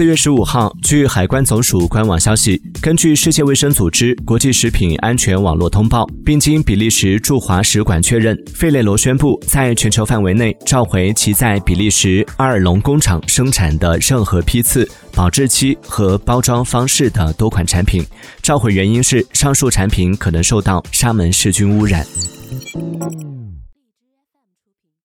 [0.00, 18.02] 四月十五号据海关总署官网消息根据世界卫生组织国际食品安全网络通报并经比利时驻华使馆确认费列罗宣布在全球范围内召回其在比利时阿尔隆工厂生产的任何批次保质期和包装方式的多款产品
[18.40, 22.06] 召回原因是上述产品可能受到沙门氏菌污染。